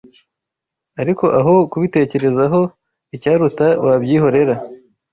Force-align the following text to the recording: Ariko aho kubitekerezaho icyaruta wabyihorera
Ariko 1.01 1.25
aho 1.39 1.53
kubitekerezaho 1.71 2.61
icyaruta 3.15 3.67
wabyihorera 3.85 4.55